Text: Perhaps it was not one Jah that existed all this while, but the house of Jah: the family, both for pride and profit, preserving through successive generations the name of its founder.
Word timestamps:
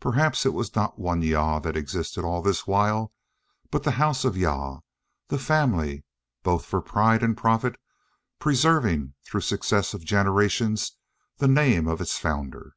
Perhaps 0.00 0.44
it 0.44 0.52
was 0.52 0.74
not 0.74 0.98
one 0.98 1.22
Jah 1.22 1.60
that 1.62 1.76
existed 1.76 2.24
all 2.24 2.42
this 2.42 2.66
while, 2.66 3.12
but 3.70 3.84
the 3.84 3.92
house 3.92 4.24
of 4.24 4.34
Jah: 4.36 4.80
the 5.28 5.38
family, 5.38 6.02
both 6.42 6.64
for 6.64 6.80
pride 6.80 7.22
and 7.22 7.36
profit, 7.36 7.76
preserving 8.40 9.14
through 9.24 9.42
successive 9.42 10.04
generations 10.04 10.96
the 11.36 11.46
name 11.46 11.86
of 11.86 12.00
its 12.00 12.18
founder. 12.18 12.74